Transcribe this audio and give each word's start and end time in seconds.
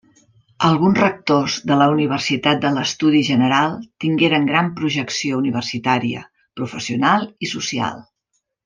Alguns 0.67 1.01
rectors 1.01 1.57
de 1.71 1.77
la 1.81 1.87
Universitat 1.97 2.63
de 2.63 2.71
l'Estudi 2.77 3.21
General 3.29 3.77
tingueren 4.05 4.51
gran 4.53 4.75
projecció 4.81 5.45
universitària, 5.45 6.25
professional 6.63 7.33
i 7.49 7.55
social. 7.57 8.05